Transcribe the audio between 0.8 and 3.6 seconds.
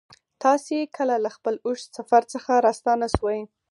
کله له خپل اوږد سفر څخه راستانه سوئ؟